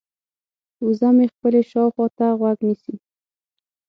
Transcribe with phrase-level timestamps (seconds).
[0.85, 2.95] وزه مې خپلې شاوخوا ته غوږ نیسي.